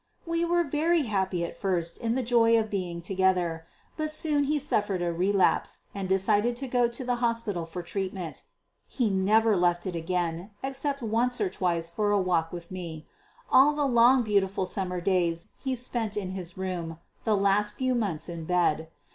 We 0.25 0.43
were 0.43 0.63
very 0.63 1.03
happy 1.03 1.45
at 1.45 1.55
first 1.55 1.99
in 1.99 2.15
the 2.15 2.23
joy 2.23 2.57
of 2.57 2.71
being 2.71 3.03
together. 3.03 3.67
But 3.97 4.09
soon 4.09 4.45
he 4.45 4.57
suffered 4.57 4.99
a 5.03 5.13
relapse, 5.13 5.81
and 5.93 6.09
decided 6.09 6.55
to 6.55 6.67
go 6.67 6.87
to 6.87 7.05
the 7.05 7.17
hospital 7.17 7.67
for 7.67 7.83
treatment. 7.83 8.41
He 8.87 9.11
never 9.11 9.55
left 9.55 9.85
it 9.85 9.95
again, 9.95 10.49
except 10.63 11.03
once 11.03 11.39
or 11.39 11.49
twice 11.49 11.91
for 11.91 12.09
a 12.09 12.19
walk 12.19 12.51
with 12.51 12.71
me. 12.71 13.05
All 13.51 13.75
the 13.75 13.85
long, 13.85 14.23
beautiful 14.23 14.65
summer 14.65 15.01
days 15.01 15.49
he 15.59 15.75
spent 15.75 16.17
in 16.17 16.31
his 16.31 16.57
room, 16.57 16.97
the 17.23 17.37
last 17.37 17.75
few 17.75 17.93
months 17.93 18.27
in 18.27 18.45
bed. 18.45 18.89